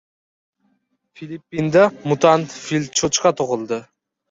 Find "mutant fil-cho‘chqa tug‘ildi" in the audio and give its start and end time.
2.07-3.83